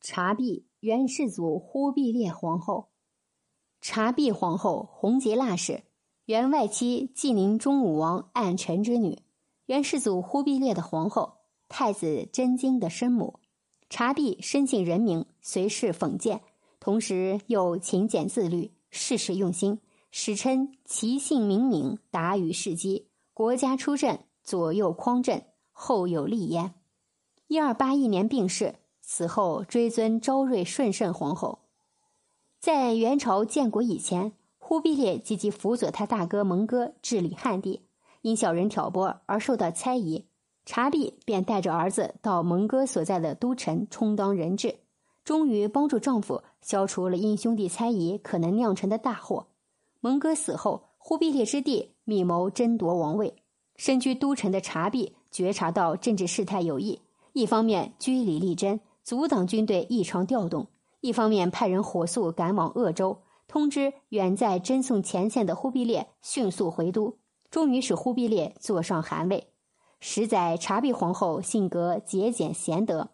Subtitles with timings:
[0.00, 2.88] 察必，元世祖忽必烈皇后。
[3.80, 5.82] 察必皇后，弘吉剌氏，
[6.24, 9.18] 原外戚晋宁中武王暗臣之女，
[9.66, 11.38] 元世祖忽必烈的皇后，
[11.68, 13.40] 太子真经的生母。
[13.90, 16.40] 察必深信人民，随侍讽谏，
[16.78, 19.80] 同时又勤俭自律，事事用心，
[20.10, 25.42] 史称其性明敏，达于事机，国家出政，左右匡正，
[25.72, 26.74] 后有立焉。
[27.46, 28.74] 一二八一年病逝。
[29.10, 31.60] 死后追尊昭瑞顺圣皇后。
[32.60, 37.80] 在元朝建国以前，忽必烈积极辅佐他大哥蒙哥治理汉地，
[38.20, 40.26] 因小人挑拨而受到猜疑，
[40.66, 44.76] 察必便带着儿子到蒙哥所在的都城充当人质，
[45.24, 49.46] 终于帮助丈夫消除了因兄弟猜疑可能酿成的大祸。
[50.00, 53.34] 蒙哥死后，忽必烈之弟密谋争夺王位，
[53.76, 57.00] 身居都城的察必觉察到政治事态有异，
[57.32, 58.78] 一方面据理力争。
[59.08, 60.66] 阻挡军队异常调动，
[61.00, 67.16] 一方面派人火速赶往鄂州，通知远在征送前线的忽必烈迅速回都，
[67.50, 69.48] 终于使忽必烈坐上汗位。
[69.98, 73.08] 十载，察必皇后性格节俭贤德，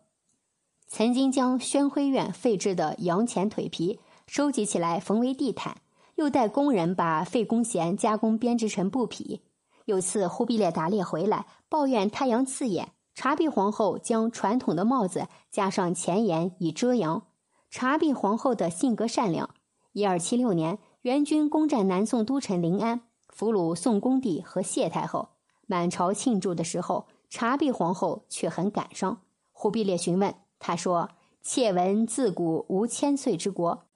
[0.89, 5.77] 曾经将宣徽院废置的羊前腿皮收集起来缝为地毯，
[6.17, 9.43] 又带工人把废弓弦加工编织成布匹。
[9.85, 12.95] 有次忽必烈打猎回来，抱怨太阳刺眼。
[13.15, 17.27] 察必皇后将传统的帽子加上前檐以遮阳。
[17.71, 19.51] 察必皇后的性格善良。
[19.93, 25.31] 一二七六年，元军攻占南宋都城临安，俘虏宋恭帝和谢太后。
[25.67, 29.23] 满朝庆祝的时候，察必皇后却很感伤。
[29.53, 31.11] 忽必烈询问，他说
[31.43, 33.87] ：“妾闻自古无千岁之国，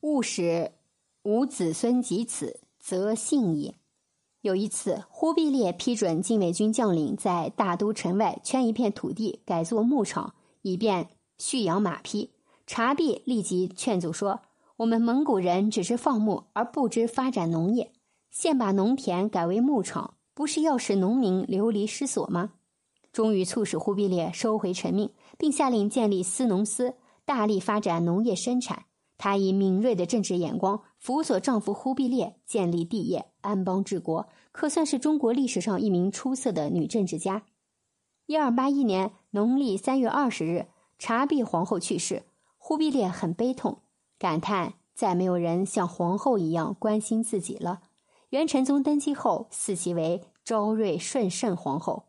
[0.00, 0.72] 勿使
[1.22, 3.74] 吾子孙及此，则幸矣。”
[4.44, 12.28] 有一次，忽必烈批准禁卫军将领在大都城外圈一片土地改作牧场，以便蓄养马匹。
[12.66, 14.42] 察必立即劝阻说
[14.76, 17.92] ：“我们蒙古人只是放牧，而不知发展农业。
[18.30, 22.50] 现把农田改为牧场，不是要使农民流离失所吗？”
[23.12, 28.84] 终于促使忽必烈收回成命，并下令建立司农司，大力发展农业生产。
[29.24, 37.44] 她以敏锐的政治眼光辅佐丈夫忽必烈建立帝业、安邦治国，可算是中国历史上一名出色的女政治家。
[38.26, 40.66] 一二八一年农历三月二十日，
[40.98, 42.24] 察必皇后去世，
[42.58, 43.78] 忽必烈很悲痛，
[44.18, 47.80] 感叹再没有人像皇后一样关心自己了。
[48.28, 52.04] 元成宗登基后，赐其为昭瑞顺圣皇后。